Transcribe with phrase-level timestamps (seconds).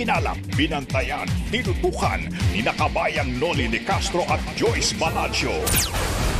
[0.00, 2.24] kinalap, binantayan, tinutukan
[2.56, 5.52] ni nakabayang Noli de Castro at Joyce Balancho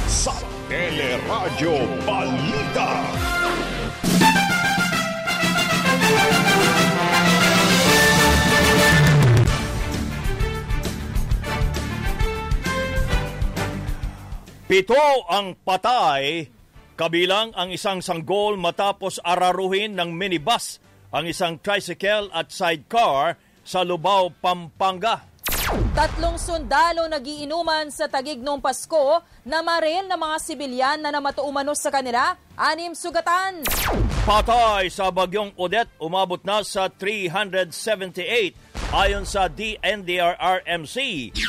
[0.09, 0.33] sa
[0.65, 1.77] Teleradyo
[2.09, 3.05] Balita.
[14.65, 16.49] Pito ang patay,
[16.97, 20.81] kabilang ang isang sanggol matapos araruhin ng minibus
[21.13, 25.31] ang isang tricycle at sidecar sa Lubao, Pampanga.
[25.95, 31.95] Tatlong sundalo nagiinuman sa tagig noong Pasko na maril ng mga sibilyan na namatuumanos sa
[31.95, 33.63] kanila, anim sugatan.
[34.27, 38.55] Patay sa bagyong Odette umabot na sa 378
[38.91, 40.97] ayon sa DNDRRMC.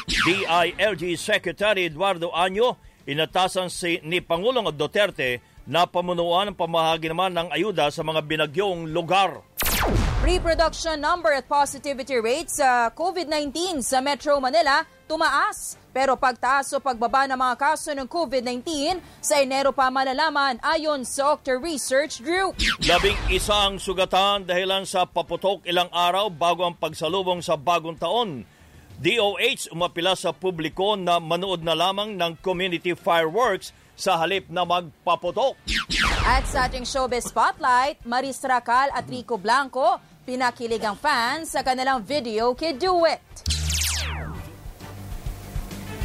[0.05, 2.78] DILG Secretary Eduardo Anyo,
[3.09, 8.89] inatasan si ni Pangulong Duterte na pamunuan ng pamahagi naman ng ayuda sa mga binagyong
[8.89, 9.41] lugar.
[10.21, 15.81] Reproduction number at positivity rate sa COVID-19 sa Metro Manila tumaas.
[15.89, 21.33] Pero pagtaas o pagbaba ng mga kaso ng COVID-19 sa Enero pa malalaman ayon sa
[21.33, 22.53] Octa Research Group.
[22.86, 28.45] Labing isang sugatan dahilan sa paputok ilang araw bago ang pagsalubong sa bagong taon.
[29.02, 35.58] DOH umapila sa publiko na manood na lamang ng community fireworks sa halip na magpaputok.
[36.22, 39.97] At sa ating showbiz spotlight, Maris Racal at Rico Blanco,
[40.32, 43.20] pinakilig ang fans sa kanilang video kay Do It.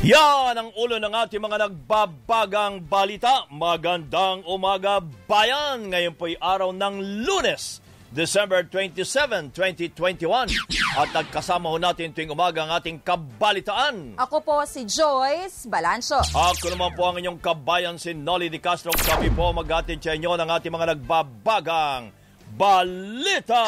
[0.02, 3.46] Yan ang ulo ng ating mga nagbabagang balita.
[3.54, 4.98] Magandang umaga
[5.30, 5.94] bayan.
[5.94, 7.78] Ngayon po'y araw ng lunes,
[8.10, 10.50] December 27, 2021.
[10.98, 14.18] At nagkasama ho natin tuwing umaga ang ating kabalitaan.
[14.18, 16.18] Ako po si Joyce Balancho.
[16.34, 18.90] Ako naman po ang inyong kabayan si Nolly Di Castro.
[18.90, 22.15] Kami po mag-atin sa inyo ng ating mga nagbabagang
[22.56, 23.64] balita.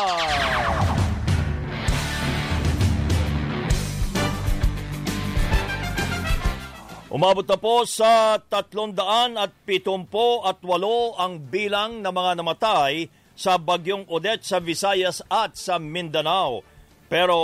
[7.08, 13.56] Umabot na po sa 300 at 70 at 8 ang bilang ng mga namatay sa
[13.56, 16.60] bagyong Odette sa Visayas at sa Mindanao.
[17.08, 17.36] Pero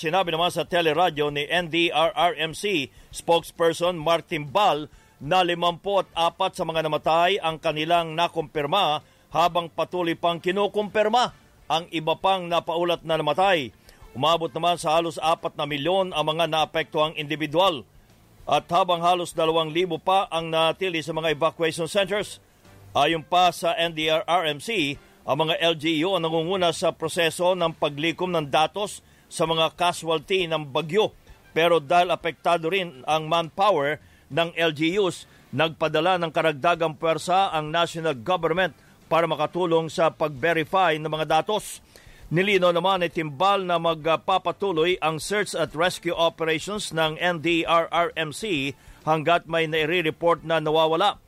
[0.00, 4.88] sinabi naman sa teleradyo ni NDRRMC spokesperson Martin Bal
[5.20, 6.16] na 54
[6.56, 11.34] sa mga namatay ang kanilang nakumpirma habang patuloy pang kinukumpirma
[11.70, 13.70] ang iba pang napaulat na namatay.
[14.10, 17.86] Umabot naman sa halos 4 na milyon ang mga naapektuang individual.
[18.42, 19.70] At habang halos 2,000
[20.02, 22.42] pa ang natili sa mga evacuation centers,
[22.90, 28.98] ayon pa sa NDRRMC, ang mga LGU ang nangunguna sa proseso ng paglikom ng datos
[29.30, 31.14] sa mga casualty ng bagyo.
[31.54, 38.74] Pero dahil apektado rin ang manpower ng LGUs, nagpadala ng karagdagang puwersa ang national government
[39.10, 41.82] para makatulong sa pag-verify ng mga datos.
[42.30, 48.70] Nilino naman ni Timbal na magpapatuloy ang search at rescue operations ng NDRRMC
[49.02, 51.18] hanggat may nai-report na nawawala.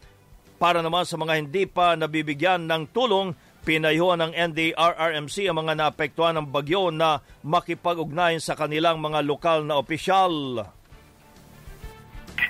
[0.62, 3.34] Para naman sa mga hindi pa nabibigyan ng tulong,
[3.66, 9.82] pinayuhan ng NDRRMC ang mga naapektuhan ng bagyo na makipag-ugnayan sa kanilang mga lokal na
[9.82, 10.62] opisyal.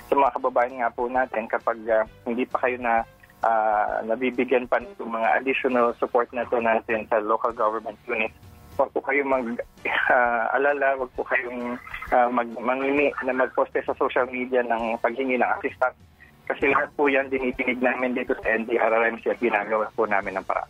[0.09, 3.01] Sa mga kababayan nga po natin, kapag uh, hindi pa kayo na
[3.43, 8.35] uh, nabibigyan pa ng mga additional support na to natin sa local government units,
[8.79, 11.77] huwag po kayong mag-alala, uh, wag po kayong
[12.09, 15.97] uh, mag mangini na mag-poste sa social media ng paghingi ng assistance.
[16.43, 20.67] Kasi lahat po yan dinitinig namin dito sa NDRRMC at ginagawa po namin ng paraan.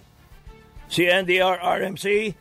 [0.85, 2.38] Si NDRRMC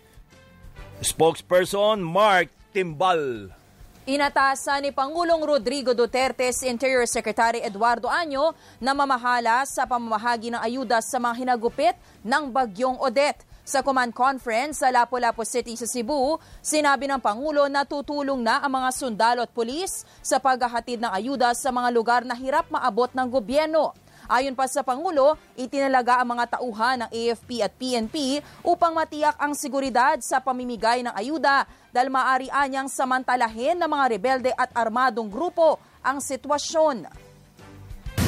[1.01, 3.57] spokesperson Mark Timbal.
[4.03, 8.51] Inatasan ni Pangulong Rodrigo Duterte Interior Secretary Eduardo Anyo
[8.83, 11.95] na mamahala sa pamamahagi ng ayuda sa mga hinagupit
[12.27, 13.47] ng bagyong Odette.
[13.63, 18.75] Sa command conference sa Lapu-Lapu City sa Cebu, sinabi ng Pangulo na tutulong na ang
[18.75, 23.31] mga sundalo at pulis sa paghahatid ng ayuda sa mga lugar na hirap maabot ng
[23.31, 23.95] gobyerno.
[24.31, 29.55] Ayon pa sa Pangulo, itinalaga ang mga tauhan ng AFP at PNP upang matiyak ang
[29.57, 35.83] seguridad sa pamimigay ng ayuda dahil maaari anyang samantalahin ng mga rebelde at armadong grupo
[36.03, 37.07] ang sitwasyon.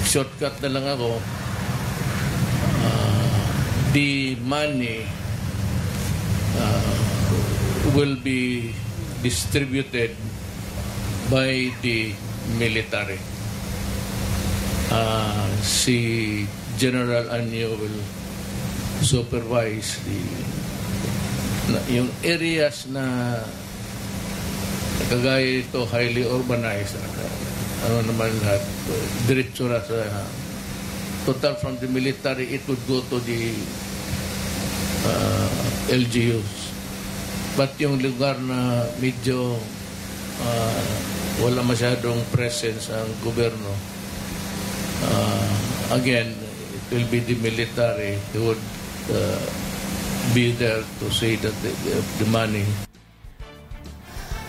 [0.05, 1.11] Shortcut na lang ako.
[2.85, 3.25] Uh,
[3.97, 5.06] the money
[6.58, 6.94] uh,
[7.94, 8.75] will be
[9.25, 10.12] distributed
[11.32, 12.12] by the
[12.61, 13.33] military.
[14.92, 16.44] Uh, si
[16.76, 18.00] General Anyo will
[19.04, 20.20] supervise the
[21.72, 23.36] na, yung areas na
[25.08, 26.96] kagaya ito highly urbanized
[27.84, 28.60] ano naman lahat
[29.28, 30.25] diretso na sa
[31.25, 33.52] total from the military it would go to the
[35.08, 35.48] uh,
[35.92, 36.64] LGUs
[37.54, 39.54] But yung lugar na medyo
[40.42, 40.84] uh,
[41.38, 43.70] wala masyadong presence ang gobyerno,
[45.10, 46.32] uh, again,
[46.74, 48.62] it will be the military who would
[49.12, 49.40] uh,
[50.32, 51.70] be there to say that the,
[52.18, 52.64] the money.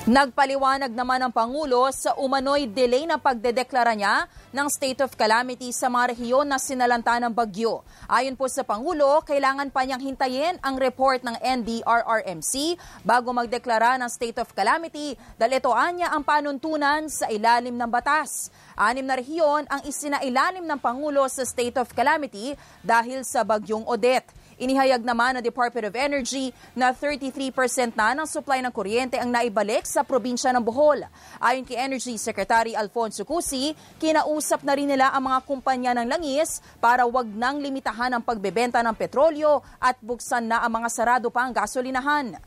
[0.06, 5.92] Nagpaliwanag naman ang Pangulo sa umano'y delay na pagdedeklara niya ng state of calamity sa
[5.92, 7.84] mga rehiyon na sinalanta ng bagyo.
[8.08, 14.08] Ayon po sa Pangulo, kailangan pa niyang hintayin ang report ng NDRRMC bago magdeklara ng
[14.08, 18.48] state of calamity dahil ito anya ang panuntunan sa ilalim ng batas.
[18.80, 24.32] Anim na rehiyon ang isinailalim ng Pangulo sa state of calamity dahil sa bagyong Odette.
[24.56, 27.52] Inihayag naman ng Department of Energy na 33%
[27.92, 31.04] na ng supply ng kuryente ang naibalik sa probinsya ng Bohol.
[31.44, 36.64] Ayon kay Energy Secretary Alfonso Cusi, kinausap na rin nila ang mga kumpanya ng langis
[36.80, 41.52] para wag nang limitahan ang pagbebenta ng petrolyo at buksan na ang mga sarado pang
[41.52, 42.40] gasolinahan.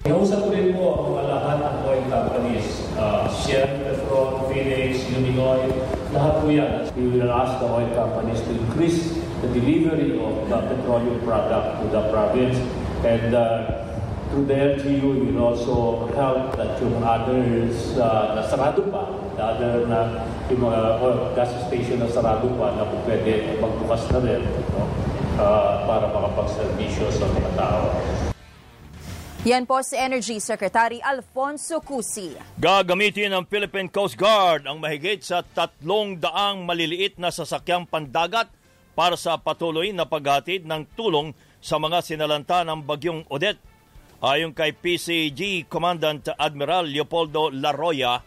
[0.00, 2.66] Kausap ko rin po ang mga lahat ng oil companies,
[2.96, 5.68] uh, Shell, Petron, Phoenix, Luminoy,
[6.16, 6.72] lahat po yan.
[6.96, 9.20] We will ask the oil companies to increase
[9.52, 12.58] delivery of the petroleum product to the province.
[13.04, 13.90] And uh,
[14.30, 19.42] through the LGU, we will also help that yung others uh, na sarado pa, the
[19.42, 24.18] other na yung mga oil gas station na sarado pa na kung pwede magbukas na
[24.22, 24.42] rin
[24.76, 24.86] no?
[25.40, 27.84] uh, para makapagservisyo sa mga tao.
[29.48, 32.36] Yan po si Energy Secretary Alfonso Cusi.
[32.60, 38.52] Gagamitin ng Philippine Coast Guard ang mahigit sa tatlong daang maliliit na sasakyang pandagat
[39.00, 43.56] para sa patuloy na paghatid ng tulong sa mga sinalanta ng bagyong Odette.
[44.20, 48.20] Ayon kay PCG Commandant Admiral Leopoldo Laroya,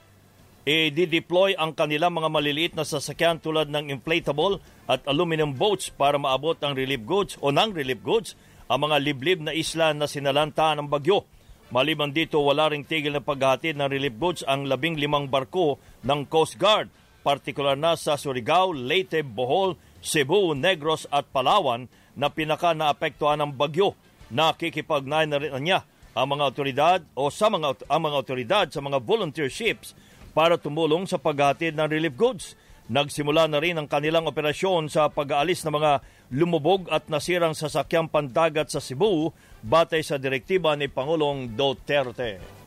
[0.66, 4.58] i-deploy ang kanilang mga maliliit na sasakyan tulad ng inflatable
[4.90, 8.34] at aluminum boats para maabot ang relief goods o ng relief goods
[8.66, 11.22] ang mga liblib na isla na sinalanta ng bagyo.
[11.70, 16.26] Maliban dito, wala ring tigil na paghatid ng relief goods ang labing limang barko ng
[16.26, 16.90] Coast Guard,
[17.22, 23.96] partikular na sa Surigao, Leyte, Bohol, Cebu, Negros at Palawan na pinaka naapektuhan ng bagyo.
[24.30, 29.02] Nakikipag-nine na rin niya ang mga otoridad o sa mga, ang mga otoridad sa mga
[29.02, 29.96] volunteer ships
[30.36, 32.54] para tumulong sa paghatid ng relief goods.
[32.92, 35.92] Nagsimula na rin ang kanilang operasyon sa pag-aalis ng mga
[36.36, 39.32] lumubog at nasirang sasakyang pandagat sa Cebu
[39.64, 42.63] batay sa direktiba ni Pangulong Duterte.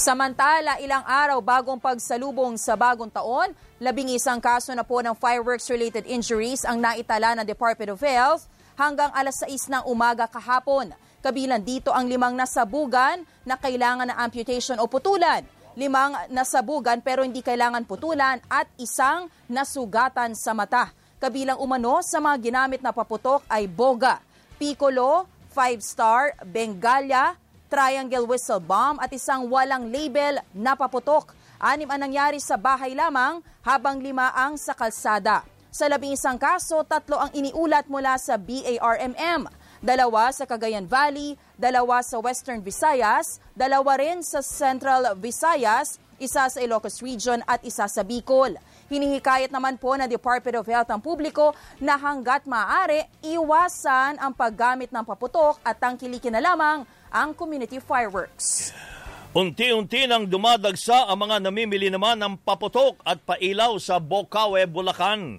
[0.00, 6.08] Samantala, ilang araw bagong pagsalubong sa bagong taon, labing isang kaso na po ng fireworks-related
[6.08, 8.48] injuries ang naitala ng Department of Health
[8.80, 10.88] hanggang alas 6 ng umaga kahapon.
[11.20, 15.44] Kabilang dito ang limang nasabugan na kailangan ng amputation o putulan,
[15.76, 20.96] limang nasabugan pero hindi kailangan putulan at isang nasugatan sa mata.
[21.20, 24.16] Kabilang umano sa mga ginamit na paputok ay boga,
[24.56, 27.36] piccolo, five-star, bengalya,
[27.70, 31.32] triangle whistle bomb at isang walang label na paputok.
[31.62, 35.46] Anim ang nangyari sa bahay lamang habang lima ang sa kalsada.
[35.70, 39.46] Sa labing isang kaso, tatlo ang iniulat mula sa BARMM.
[39.78, 46.58] Dalawa sa Cagayan Valley, dalawa sa Western Visayas, dalawa rin sa Central Visayas, isa sa
[46.60, 48.58] Ilocos Region at isa sa Bicol.
[48.90, 54.90] Hinihikayat naman po ng Department of Health ang publiko na hanggat maaari, iwasan ang paggamit
[54.90, 58.74] ng paputok at tangkilikin na lamang ang community fireworks.
[59.30, 65.38] Unti-unti nang dumadagsa ang mga namimili naman ng paputok at pailaw sa Bocaue, Bulacan.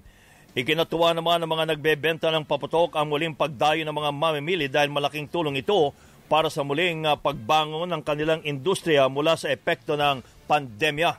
[0.56, 5.28] Ikinatuwa naman ng mga nagbebenta ng paputok ang muling pagdayo ng mga mamimili dahil malaking
[5.28, 5.92] tulong ito
[6.24, 11.12] para sa muling ah, pagbangon ng kanilang industriya mula sa epekto ng pandemya.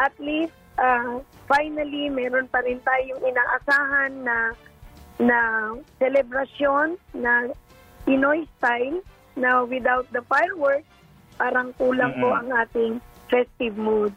[0.00, 4.36] At least, uh, finally, meron pa rin tayong inaasahan na
[5.20, 5.38] na
[6.00, 7.52] celebration na
[8.02, 8.98] Pinoy style
[9.38, 10.88] na without the fireworks,
[11.38, 12.22] parang kulang mm-hmm.
[12.22, 12.92] po ang ating
[13.30, 14.12] festive mood.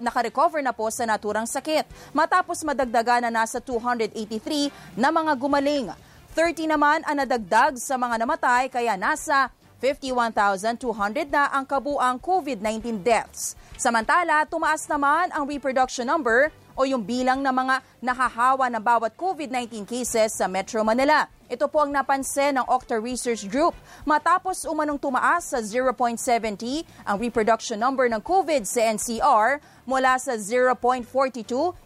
[0.06, 5.90] nakarecover na po sa naturang sakit matapos madagdagan na nasa 283 na mga gumaling.
[6.38, 9.50] 30 naman ang nadagdag sa mga namatay kaya nasa
[9.82, 13.58] 51,200 na ang kabuang COVID-19 deaths.
[13.74, 19.86] Samantala, tumaas naman ang reproduction number o yung bilang ng mga nahahawa ng bawat COVID-19
[19.86, 21.30] cases sa Metro Manila.
[21.46, 27.78] Ito po ang napansin ng Octa Research Group matapos umanong tumaas sa 0.70 ang reproduction
[27.78, 31.04] number ng COVID sa NCR mula sa 0.42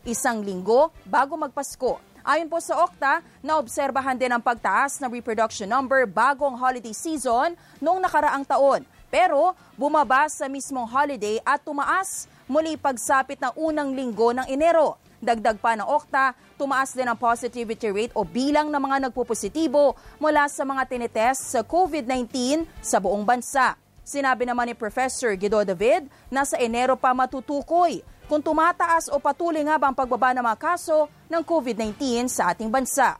[0.08, 2.07] isang linggo bago magpasko.
[2.28, 8.04] Ayon po sa Okta, naobserbahan din ang pagtaas ng reproduction number bagong holiday season noong
[8.04, 8.84] nakaraang taon.
[9.08, 15.00] Pero bumaba sa mismong holiday at tumaas muli pagsapit ng unang linggo ng Enero.
[15.24, 20.52] Dagdag pa ng Okta, tumaas din ang positivity rate o bilang ng mga nagpupositibo mula
[20.52, 23.72] sa mga tinetest sa COVID-19 sa buong bansa.
[24.04, 29.64] Sinabi naman ni Professor Guido David na sa Enero pa matutukoy kung tumataas o patuloy
[29.64, 33.16] nga ba ang pagbaba ng mga kaso ng COVID-19 sa ating bansa.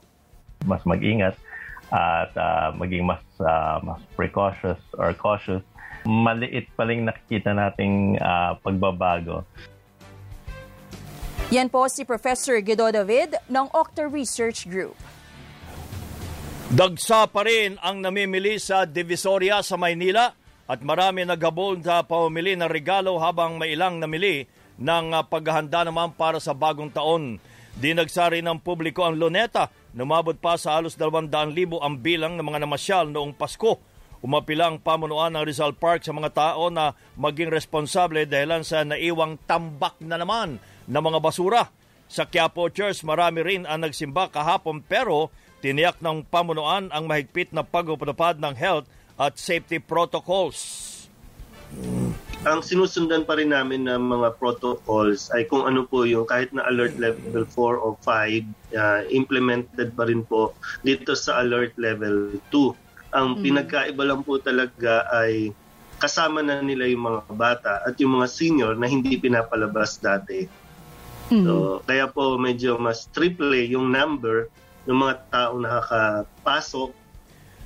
[0.69, 1.33] Mas mag-ingat
[1.88, 5.65] at uh, maging mas uh, mas precautious or cautious.
[6.05, 9.49] Maliit pa rin nakikita nating uh, pagbabago.
[11.49, 14.95] Yan po si Professor Guido David ng Octa Research Group.
[16.69, 20.29] Dagsa pa rin ang namimili sa Divisoria sa Maynila
[20.69, 24.45] at marami naghabol sa pamimili ng regalo habang may ilang namili
[24.78, 27.42] ng ah, paghahanda naman para sa bagong taon.
[27.78, 33.06] Dinagsari ng publiko ang luneta, numabot pa sa halos 200,000 ang bilang ng mga namasyal
[33.11, 33.78] noong Pasko.
[34.18, 39.94] Umapilang pamunuan ng Rizal Park sa mga tao na maging responsable dahilan sa naiwang tambak
[40.02, 40.58] na naman
[40.90, 41.70] ng mga basura.
[42.11, 45.30] Sa Quiapo Church, marami rin ang nagsimba kahapon pero
[45.62, 50.87] tiniyak ng pamunuan ang mahigpit na pagpapatupad ng health at safety protocols
[52.49, 56.64] ang sinusundan pa rin namin ng mga protocols ay kung ano po yung kahit na
[56.64, 58.09] alert level 4 o 5
[58.73, 63.12] uh, implemented pa rin po dito sa alert level 2.
[63.12, 63.43] Ang mm.
[63.45, 65.52] pinagkaiba lang po talaga ay
[65.99, 70.47] kasama na nila yung mga bata at yung mga senior na hindi pinapalabas dati.
[71.28, 71.45] Mm.
[71.45, 71.52] So,
[71.85, 74.49] kaya po medyo mas triple yung number
[74.88, 76.90] ng mga taong nakakapasok.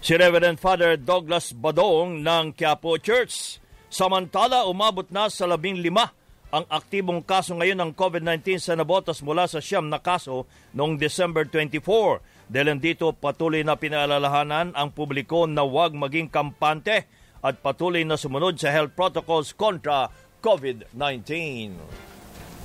[0.02, 3.62] Si Reverend Father Douglas Badong ng Quiapo Church
[3.92, 6.16] Samantala, umabot na sa labing lima
[6.48, 11.44] ang aktibong kaso ngayon ng COVID-19 sa nabotas mula sa siyam na kaso noong December
[11.44, 12.48] 24.
[12.48, 17.04] Dahil dito patuloy na pinaalalahanan ang publiko na huwag maging kampante
[17.44, 20.08] at patuloy na sumunod sa health protocols kontra
[20.40, 21.28] COVID-19.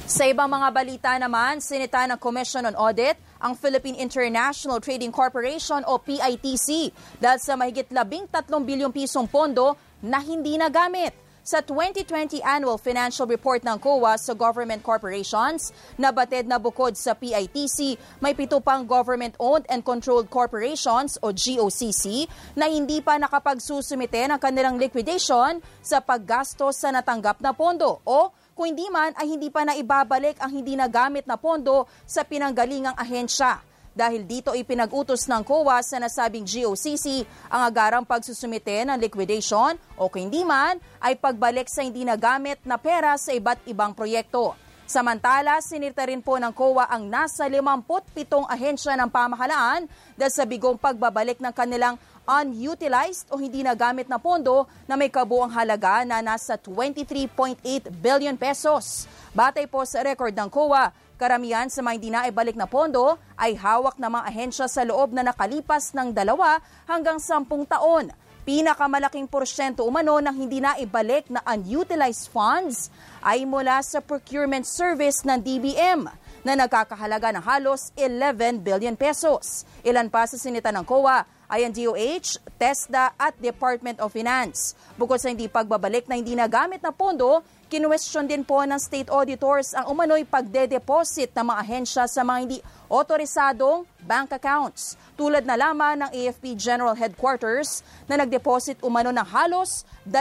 [0.07, 5.83] Sa ibang mga balita naman, sinita ng Commission on Audit ang Philippine International Trading Corporation
[5.83, 8.31] o PITC dahil sa mahigit 13
[8.63, 11.15] bilyong pisong pondo na hindi nagamit.
[11.47, 17.95] Sa 2020 Annual Financial Report ng COA sa government corporations, nabatid na bukod sa PITC,
[18.19, 24.75] may pito pang government-owned and controlled corporations o GOCC na hindi pa nakapagsusumite ng kanilang
[24.75, 30.35] liquidation sa paggastos sa natanggap na pondo o kung hindi man ay hindi pa naibabalik
[30.43, 33.63] ang hindi nagamit na pondo sa pinanggalingang ahensya.
[33.97, 40.29] Dahil dito ipinag-utos ng COA sa nasabing GOCC ang agarang pagsusumite ng liquidation o kung
[40.29, 44.53] hindi man ay pagbalik sa hindi nagamit na pera sa iba't ibang proyekto.
[44.85, 50.77] Samantala, sinirta rin po ng COA ang nasa 57 ahensya ng pamahalaan dahil sa bigong
[50.77, 56.53] pagbabalik ng kanilang unutilized o hindi nagamit na pondo na may kabuang halaga na nasa
[56.53, 57.65] 23.8
[57.97, 59.09] billion pesos.
[59.33, 63.57] Batay po sa record ng COA, Karamihan sa mga hindi na ibalik na pondo ay
[63.57, 68.13] hawak ng mga ahensya sa loob na nakalipas ng dalawa hanggang sampung taon.
[68.45, 72.93] Pinakamalaking porsyento umano ng hindi na ibalik na unutilized funds
[73.25, 76.05] ay mula sa procurement service ng DBM
[76.41, 79.65] na nagkakahalaga ng halos 11 billion pesos.
[79.81, 84.75] Ilan pa sa sinita ng COA ay ang DOH, TESDA at Department of Finance.
[84.99, 89.75] Bukod sa hindi pagbabalik na hindi nagamit na pondo, Kinwestiyon din po ng state auditors
[89.75, 94.95] ang umano'y pagde-deposit ng mga ahensya sa mga hindi otorisadong bank accounts.
[95.19, 100.15] Tulad na lamang ng AFP General Headquarters na nagdeposit umano ng halos 2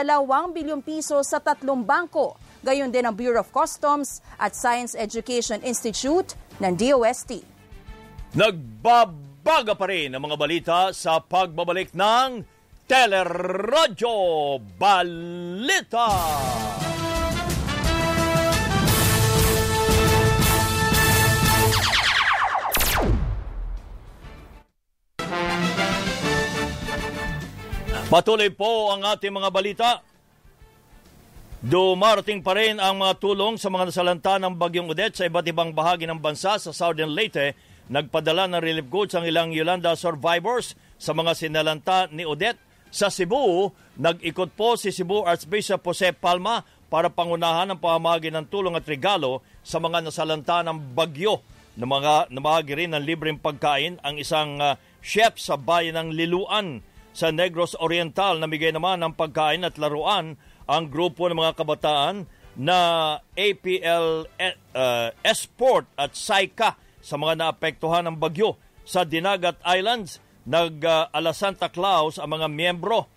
[0.58, 2.34] bilyong piso sa tatlong bangko
[2.66, 7.46] gayon din ang Bureau of Customs at Science Education Institute ng DOST.
[8.34, 12.42] Nagbabaga pa rin ang mga balita sa pagbabalik ng
[12.90, 16.10] Teleradyo Balita!
[28.06, 29.98] Patuloy po ang ating mga balita.
[31.64, 35.72] Dumarating pa rin ang mga tulong sa mga nasalanta ng Bagyong Odette sa iba't ibang
[35.72, 37.56] bahagi ng bansa sa Southern Leyte.
[37.88, 42.60] Nagpadala ng relief goods ang ilang Yolanda survivors sa mga sinalanta ni Odette.
[42.92, 46.60] Sa Cebu, nag-ikot po si Cebu Archbishop Jose Palma
[46.92, 51.40] para pangunahan ang pamamahagi ng tulong at regalo sa mga nasalanta ng bagyo
[51.76, 56.80] na mga namahagi rin ng libreng pagkain ang isang uh, chef sa bayan ng Liluan
[57.16, 62.26] sa Negros Oriental namigay naman ng pagkain at laruan ang grupo ng mga kabataan
[62.58, 62.78] na
[63.36, 71.36] APL uh, Esport at SAICA sa mga naapektuhan ng bagyo sa Dinagat Islands nag-ala uh,
[71.36, 73.10] Santa Claus ang mga miyembro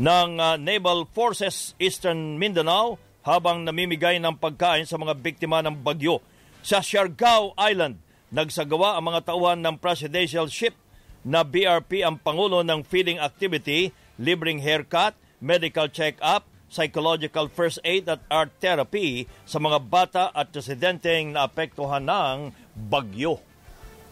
[0.00, 6.24] ng uh, Naval Forces Eastern Mindanao habang namimigay ng pagkain sa mga biktima ng bagyo.
[6.64, 8.00] Sa Siargao Island,
[8.32, 10.72] nagsagawa ang mga tauhan ng presidential ship
[11.20, 15.12] na BRP ang pangulo ng feeding activity, libreng haircut,
[15.44, 22.54] medical check-up, psychological first aid at art therapy sa mga bata at residenteng naapektuhan ng
[22.72, 23.42] bagyo.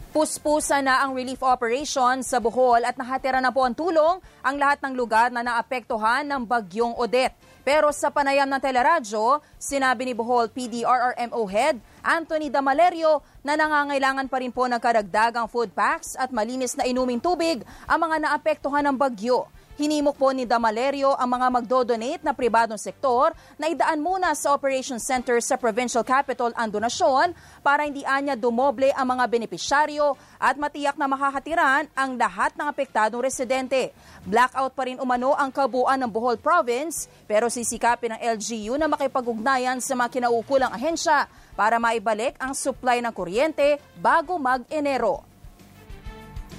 [0.09, 4.81] Puspusa na ang relief operation sa Bohol at nahatira na po ang tulong ang lahat
[4.83, 7.37] ng lugar na naapektuhan ng bagyong Odette.
[7.61, 14.41] Pero sa panayam ng teleradyo, sinabi ni Bohol PDRRMO Head Anthony Damalerio na nangangailangan pa
[14.41, 18.97] rin po ng karagdagang food packs at malinis na inuming tubig ang mga naapektuhan ng
[18.97, 19.45] bagyo.
[19.79, 24.99] Hinimok po ni Damalerio ang mga magdodonate na pribadong sektor na idaan muna sa Operation
[24.99, 27.31] Center sa Provincial Capital ang donasyon
[27.63, 33.23] para hindi anya dumoble ang mga benepisyaryo at matiyak na makakatiran ang lahat ng apektadong
[33.23, 33.95] residente.
[34.27, 39.79] Blackout pa rin umano ang kabuuan ng Bohol Province pero sisikapin ng LGU na makipag-ugnayan
[39.79, 45.28] sa mga kinaukulang ahensya para maibalik ang supply ng kuryente bago mag-Enero.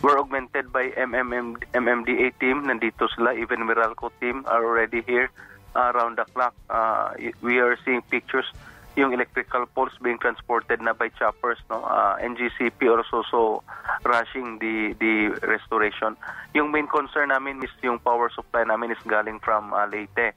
[0.01, 2.63] We're augmented by MMM, MMDA team.
[2.63, 3.33] Nandito sila.
[3.35, 5.29] Even Meralco team are already here
[5.75, 6.55] uh, around the clock.
[6.69, 8.45] Uh, we are seeing pictures
[8.95, 11.59] yung electrical poles being transported na by choppers.
[11.69, 11.83] No?
[11.83, 13.63] Uh, NGCP also so
[14.03, 16.15] rushing the the restoration.
[16.55, 20.35] Yung main concern namin is yung power supply namin is galing from uh, Leyte.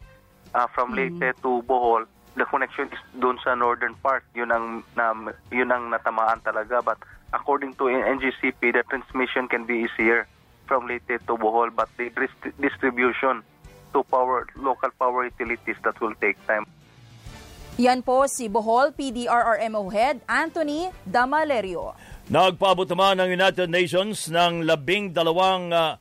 [0.54, 1.18] Uh, from mm-hmm.
[1.22, 2.04] Leyte to Bohol,
[2.36, 4.22] the connection is doon sa northern part.
[4.34, 5.14] Yun ang, na,
[5.50, 6.84] yun ang natamaan talaga.
[6.84, 6.98] But
[7.32, 10.28] according to NGCP, the transmission can be easier
[10.68, 12.12] from Leyte to Bohol, but the
[12.60, 13.42] distribution
[13.92, 16.64] to power local power utilities that will take time.
[17.80, 21.96] Yan po si Bohol PDRRMO Head Anthony Damalerio.
[22.28, 25.96] Nagpaabot naman ng United Nations ng labing dalawang uh,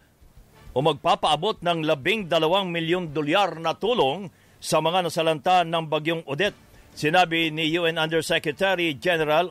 [0.76, 4.28] o magpapaabot ng labing dalawang milyon dolyar na tulong
[4.60, 6.56] sa mga nasalanta ng bagyong Odette.
[6.92, 9.48] Sinabi ni UN Undersecretary General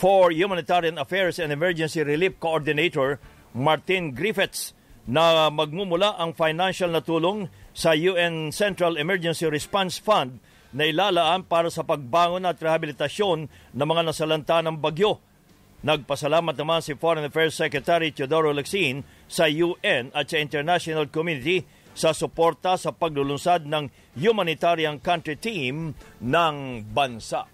[0.00, 3.20] for Humanitarian Affairs and Emergency Relief Coordinator
[3.52, 4.72] Martin Griffiths
[5.04, 10.40] na magmumula ang financial na tulong sa UN Central Emergency Response Fund
[10.72, 15.20] na ilalaan para sa pagbangon at rehabilitasyon ng mga nasalanta ng bagyo.
[15.84, 22.16] Nagpasalamat naman si Foreign Affairs Secretary Teodoro Lexin sa UN at sa international community sa
[22.16, 25.92] suporta sa paglulunsad ng humanitarian country team
[26.24, 26.56] ng
[26.88, 27.44] bansa.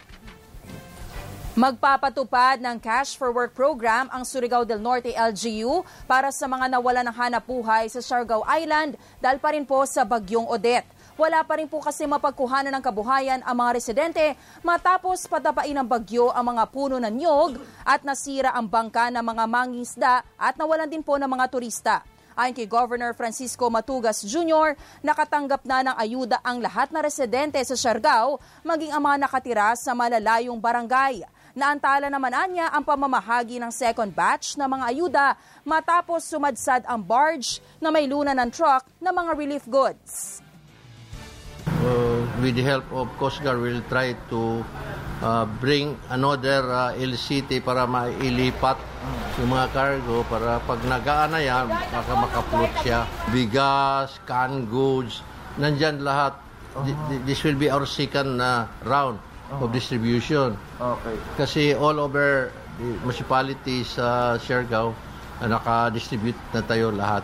[1.56, 7.00] Magpapatupad ng Cash for Work program ang Surigao del Norte LGU para sa mga nawala
[7.00, 8.92] ng hanap buhay sa Siargao Island
[9.24, 10.84] dahil pa rin po sa Bagyong Odette.
[11.16, 16.28] Wala pa rin po kasi mapagkuhanan ng kabuhayan ang mga residente matapos patapain ng bagyo
[16.28, 17.56] ang mga puno ng nyog
[17.88, 22.04] at nasira ang bangka ng mga mangingisda at nawalan din po ng mga turista.
[22.36, 27.72] Ayon kay Governor Francisco Matugas Jr., nakatanggap na ng ayuda ang lahat na residente sa
[27.72, 31.24] Siargao, maging ang mga nakatira sa malalayong barangay.
[31.56, 35.26] Naantala naman anya ang pamamahagi ng second batch ng mga ayuda
[35.64, 40.44] matapos sumadsad ang barge na may luna ng truck na mga relief goods.
[41.80, 44.60] Uh, with the help of Coast Guard, we'll try to
[45.24, 48.76] uh, bring another uh, LCT para mailipat
[49.40, 53.08] yung mga cargo para pag nagaan na yan, baka makapulot siya.
[53.32, 55.24] Bigas, canned goods,
[55.56, 56.36] nandyan lahat.
[57.24, 59.16] This will be our second uh, round.
[59.50, 60.54] Of distribution.
[60.78, 61.16] Okay.
[61.38, 67.22] Kasi all over the municipalities sa uh, Siargao, uh, naka-distribute na tayo lahat.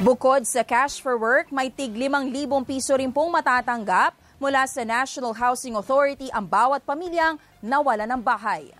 [0.00, 5.36] Bukod sa cash for work, may tig 5,000 piso rin pong matatanggap mula sa National
[5.36, 8.72] Housing Authority ang bawat pamilyang nawala ng bahay.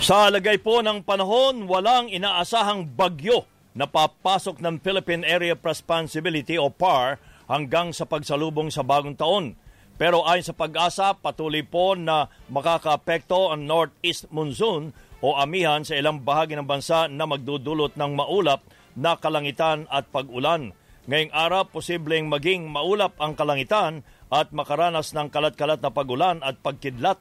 [0.00, 3.44] Sa lagay po ng panahon, walang inaasahang bagyo
[3.76, 9.52] na papasok ng Philippine Area Responsibility o PAR hanggang sa pagsalubong sa bagong taon.
[10.00, 16.24] Pero ayon sa pag-asa, patuloy po na makakaapekto ang northeast monsoon o amihan sa ilang
[16.24, 18.64] bahagi ng bansa na magdudulot ng maulap
[18.96, 20.72] na kalangitan at pag-ulan.
[21.04, 24.00] Ngayong araw, posibleng maging maulap ang kalangitan
[24.32, 27.20] at makaranas ng kalat-kalat na pag-ulan at pagkidlat.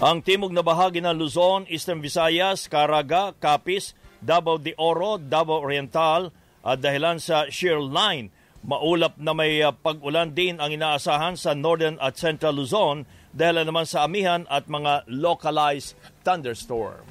[0.00, 3.92] Ang timog na bahagi ng Luzon, Eastern Visayas, Caraga, Capiz,
[4.24, 6.32] Davao de Oro, Davao Oriental
[6.64, 8.32] at dahilan sa shear line,
[8.62, 13.02] maulap na may uh, pag-ulan din ang inaasahan sa Northern at Central Luzon
[13.34, 17.02] dahil naman sa amihan at mga localized thunderstorm.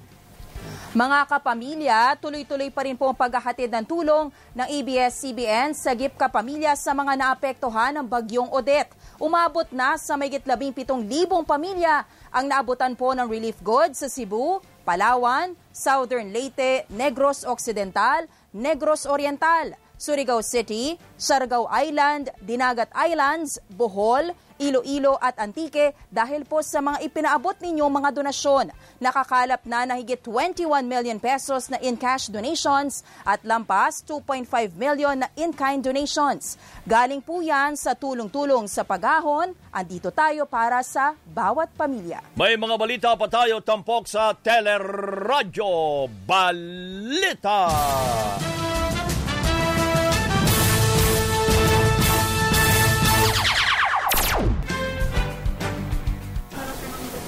[0.91, 6.75] Mga kapamilya, tuloy-tuloy pa rin po ang paghahatid ng tulong ng ABS-CBN sa GIP Kapamilya
[6.75, 8.91] sa mga naapektuhan ng bagyong Odette.
[9.15, 15.55] Umabot na sa mayigit 17,000 pamilya ang naabutan po ng relief goods sa Cebu, Palawan,
[15.71, 25.37] Southern Leyte, Negros Occidental, Negros Oriental, Surigao City, Siargao Island, Dinagat Islands, Bohol, Iloilo at
[25.41, 28.69] Antique dahil po sa mga ipinaabot ninyo mga donasyon.
[29.01, 35.81] Nakakalap na nahigit 21 million pesos na in-cash donations at lampas 2.5 million na in-kind
[35.81, 36.61] donations.
[36.85, 39.53] Galing po yan sa tulong-tulong sa pagahon.
[39.73, 42.21] Andito tayo para sa bawat pamilya.
[42.37, 47.69] May mga balita pa tayo tampok sa Teleradyo Balita.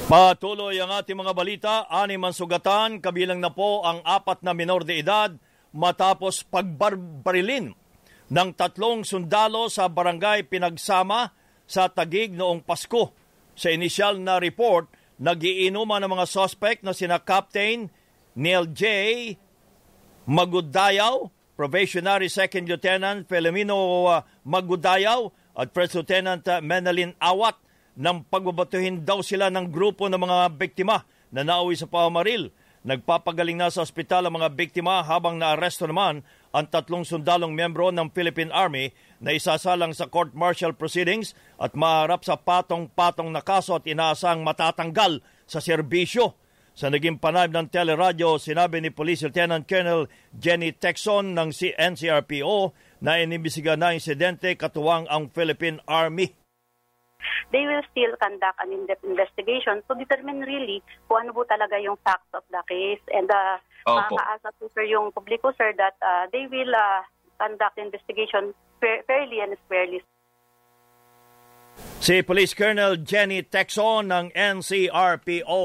[0.04, 1.74] Patuloy ang ating mga balita.
[1.88, 5.32] Anim ang sugatan, kabilang na po ang apat na minor de edad
[5.72, 7.72] matapos pagbarbarilin
[8.28, 11.32] ng tatlong sundalo sa barangay Pinagsama
[11.64, 13.16] sa Tagig noong Pasko.
[13.56, 14.92] Sa inisyal na report,
[15.24, 17.88] nagiinuman ng mga suspect na sina Captain
[18.36, 18.84] Neil J.
[20.28, 24.12] Magudayaw, Probationary Second Lieutenant Filomeno
[24.44, 27.63] Magudayaw at First Lieutenant Menalin Awat
[27.94, 32.50] nang pagbabatuhin daw sila ng grupo ng mga biktima na nauwi sa pamamaril.
[32.84, 36.20] Nagpapagaling na sa ospital ang mga biktima habang naaresto naman
[36.52, 38.92] ang tatlong sundalong membro ng Philippine Army
[39.24, 45.64] na isasalang sa court-martial proceedings at maharap sa patong-patong na kaso at inaasang matatanggal sa
[45.64, 46.36] serbisyo.
[46.76, 53.22] Sa naging panayam ng teleradyo, sinabi ni Police Lieutenant Colonel Jenny Texon ng NCRPO na
[53.22, 56.43] inimbisiga na insidente katuwang ang Philippine Army
[57.52, 61.98] they will still conduct an in-depth investigation to determine really kung ano po talaga yung
[62.02, 63.04] facts of the case.
[63.12, 63.58] And uh,
[63.88, 67.02] makakaasa po sir yung publiko sir that uh, they will uh,
[67.40, 70.02] conduct investigation fairly and squarely.
[72.04, 75.64] Si Police Colonel Jenny Texon ng NCRPO.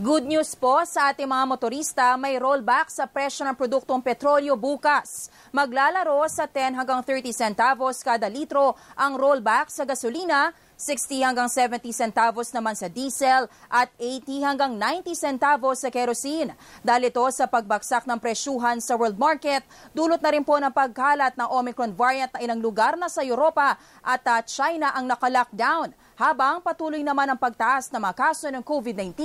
[0.00, 5.28] Good news po sa ating mga motorista, may rollback sa presyo ng produktong petrolyo bukas.
[5.52, 11.92] Maglalaro sa 10 hanggang 30 centavos kada litro ang rollback sa gasolina 60 hanggang 70
[11.92, 16.56] centavos naman sa diesel at 80 hanggang 90 centavos sa kerosene.
[16.80, 19.60] Dahil ito sa pagbaksak ng presyuhan sa world market,
[19.92, 23.76] dulot na rin po ng pagkalat ng Omicron variant na ilang lugar na sa Europa
[24.00, 29.16] at uh, China ang naka-lockdown habang patuloy naman ang pagtaas ng mga kaso ng COVID-19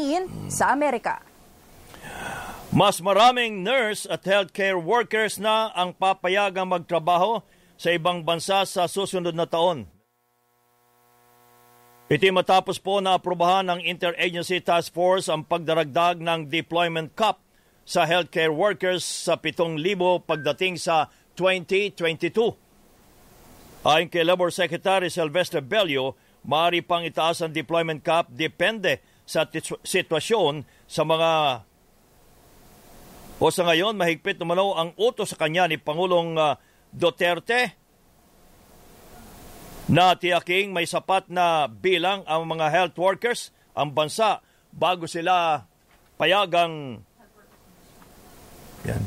[0.48, 1.20] sa Amerika.
[2.72, 7.44] Mas maraming nurse at healthcare workers na ang papayagang magtrabaho
[7.76, 9.84] sa ibang bansa sa susunod na taon.
[12.08, 17.44] Iti matapos po na aprobahan ng Interagency Task Force ang pagdaragdag ng deployment cap
[17.84, 19.76] sa healthcare workers sa 7,000
[20.24, 22.56] pagdating sa 2022.
[23.86, 29.50] Ayon kay Labor Secretary Sylvester Bello, maaari pang itaas ang deployment cap depende sa
[29.82, 31.32] sitwasyon sa mga
[33.42, 36.56] o sa ngayon mahigpit naman ang utos sa kanya ni Pangulong uh,
[36.94, 37.76] Duterte
[39.92, 44.40] na tiyaking may sapat na bilang ang mga health workers ang bansa
[44.72, 45.66] bago sila
[46.16, 47.04] payagang
[48.86, 49.02] yan,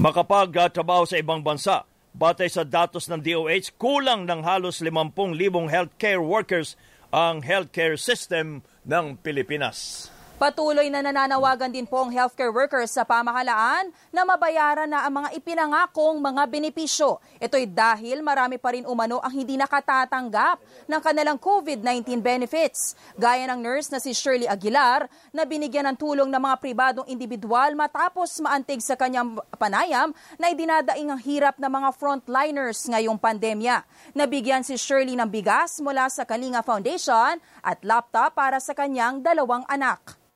[0.00, 1.84] makapagtrabaho sa ibang bansa.
[2.18, 6.74] Batay sa datos ng DOH, kulang ng halos 50,000 healthcare workers
[7.14, 10.10] ang healthcare system ng Pilipinas.
[10.38, 15.34] Patuloy na nananawagan din po ang healthcare workers sa pamahalaan na mabayaran na ang mga
[15.34, 17.18] ipinangakong mga benepisyo.
[17.42, 22.94] Ito'y dahil marami pa rin umano ang hindi nakatatanggap ng kanilang COVID-19 benefits.
[23.18, 27.74] Gaya ng nurse na si Shirley Aguilar na binigyan ng tulong ng mga pribadong individual
[27.74, 33.82] matapos maantig sa kanyang panayam na idinadaing ang hirap ng mga frontliners ngayong pandemya.
[34.14, 39.66] Nabigyan si Shirley ng bigas mula sa Kalinga Foundation at laptop para sa kanyang dalawang
[39.66, 40.27] anak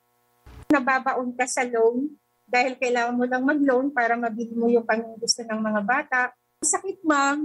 [0.73, 2.09] nababaon ka sa loan
[2.49, 6.21] dahil kailangan mo lang mag-loan para mabili mo yung kanyang gusto ng mga bata.
[6.65, 7.45] Sakit, ma'am.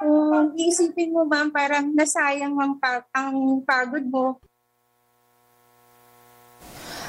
[0.00, 4.40] Kung iisipin mo, ma'am, parang nasayang ang, pag- ang pagod mo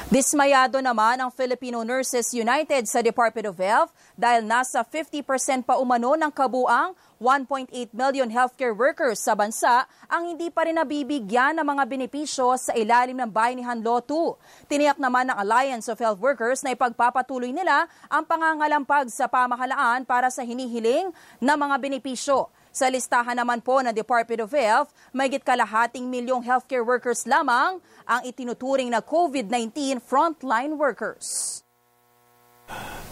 [0.06, 6.14] Dismayado naman ang Filipino Nurses United sa Department of Health dahil nasa 50% pa umano
[6.14, 11.82] ng kabuang 1.8 million healthcare workers sa bansa ang hindi pa rin nabibigyan ng mga
[11.90, 14.70] benepisyo sa ilalim ng Bayanihan Law 2.
[14.70, 20.30] Tiniyak naman ng Alliance of Health Workers na ipagpapatuloy nila ang pangangalampag sa pamahalaan para
[20.30, 21.10] sa hinihiling
[21.42, 22.46] na mga benepisyo.
[22.76, 28.20] Sa listahan naman po ng Department of Health, may kalahating milyong healthcare workers lamang ang
[28.20, 31.64] itinuturing na COVID-19 frontline workers.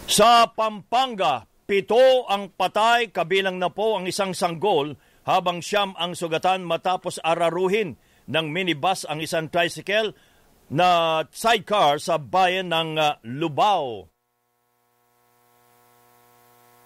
[0.05, 4.93] Sa Pampanga, pito ang patay kabilang na po ang isang sanggol
[5.25, 7.97] habang siyam ang sugatan matapos araruhin
[8.29, 10.13] ng minibus ang isang tricycle
[10.69, 14.13] na sidecar sa bayan ng uh, Lubao.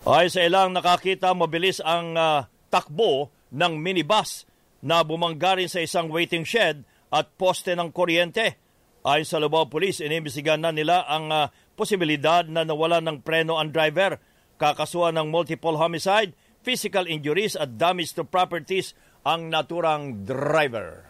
[0.08, 4.46] Ay sa ilang nakakita, mabilis ang uh, takbo ng minibus
[4.80, 8.56] na bumangga rin sa isang waiting shed at poste ng kuryente.
[9.04, 13.72] Ayon sa Lubao Police, inimbestigahan na nila ang uh, posibilidad na nawala ng preno ang
[13.72, 14.20] driver,
[14.60, 18.92] kakasuhan ng multiple homicide, physical injuries at damage to properties
[19.24, 21.08] ang naturang driver.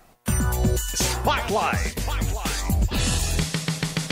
[0.95, 1.97] Spotlight!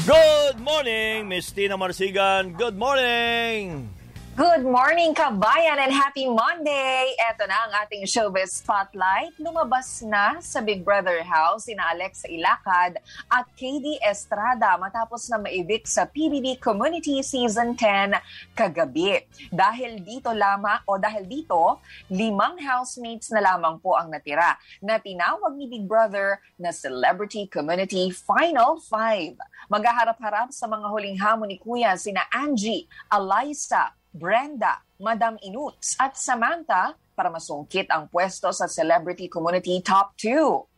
[0.07, 2.55] Good morning, Miss Tina Marsigan.
[2.55, 3.96] Good morning!
[4.37, 7.17] Good morning, kabayan, and happy Monday!
[7.17, 9.33] Ito na ang ating showbiz spotlight.
[9.41, 13.01] Lumabas na sa Big Brother house sina Alexa Ilacad
[13.33, 18.13] at KD Estrada matapos na maibik sa PBB Community Season 10
[18.53, 19.25] kagabi.
[19.49, 21.81] Dahil dito lamang, o dahil dito,
[22.13, 24.53] limang housemates na lamang po ang natira
[24.85, 29.33] na tinawag ni Big Brother na Celebrity Community Final 5.
[29.73, 36.95] Maghaharap-harap sa mga huling hamon ni Kuya sina Angie, Eliza, Brenda, Madam Inuts at Samantha
[37.17, 40.77] para masungkit ang pwesto sa Celebrity Community Top 2.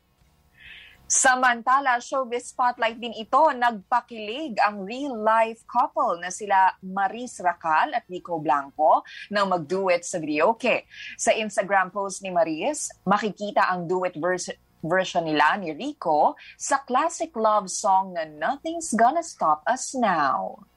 [1.09, 8.37] Samantala, showbiz spotlight din ito, nagpakilig ang real-life couple na sila Maris Racal at Rico
[8.37, 9.01] Blanco
[9.33, 10.85] na mag-duet sa videoke.
[11.17, 14.53] Sa Instagram post ni Maris, makikita ang duet vers-
[14.85, 20.68] version nila ni Rico sa classic love song na Nothing's Gonna Stop Us Now.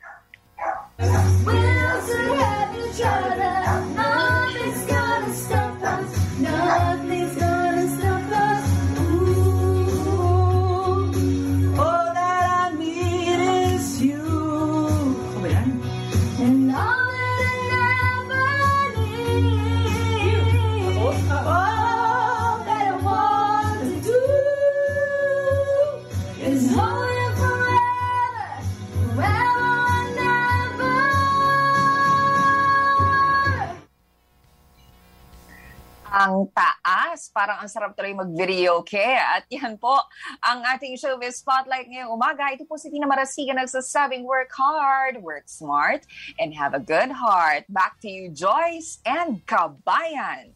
[0.98, 3.55] We'll have each other.
[3.94, 6.38] Nothing's gonna stop us.
[6.38, 7.22] Nothing's
[36.23, 37.27] ang taas.
[37.35, 39.19] Parang ang sarap tuloy mag-video, okay?
[39.19, 39.99] At yan po
[40.39, 42.47] ang ating showbiz spotlight ngayong umaga.
[42.55, 46.07] Ito po si Tina Marasiga nagsasabing work hard, work smart,
[46.39, 47.67] and have a good heart.
[47.67, 50.55] Back to you, Joyce and Kabayan.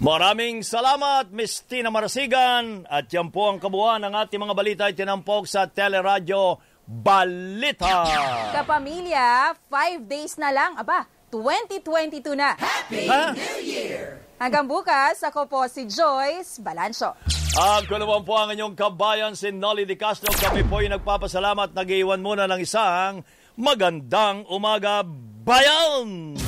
[0.00, 2.88] Maraming salamat, Miss Tina Marasigan.
[2.88, 6.56] At yan po ang kabuuan ng ating mga balita ay tinampok sa Teleradyo
[6.88, 8.08] Balita.
[8.56, 10.80] Kapamilya, five days na lang.
[10.80, 12.58] Aba, 2022 na.
[12.58, 13.32] Happy Ha?
[13.32, 14.20] New Year!
[14.40, 17.12] Hanggang bukas, ako po si Joyce Balancho.
[17.60, 20.32] Ang naman po ang inyong kabayan, si Nolly Di Castro.
[20.32, 21.76] Kami po ay nagpapasalamat.
[21.76, 23.20] Nag-iwan muna ng isang
[23.60, 25.04] magandang umaga,
[25.44, 26.40] bayan!